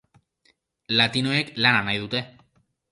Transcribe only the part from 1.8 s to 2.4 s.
nahi dute.